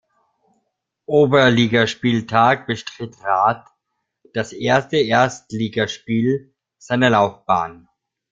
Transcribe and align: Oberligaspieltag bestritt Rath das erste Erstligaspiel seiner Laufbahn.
Oberligaspieltag 1.05 2.65
bestritt 2.65 3.21
Rath 3.23 3.67
das 4.33 4.51
erste 4.51 4.97
Erstligaspiel 4.97 6.55
seiner 6.79 7.11
Laufbahn. 7.11 7.87